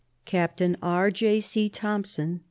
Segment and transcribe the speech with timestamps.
[0.25, 1.11] Captain K.
[1.11, 1.39] J.
[1.39, 1.69] C.
[1.69, 2.39] Thompson, E.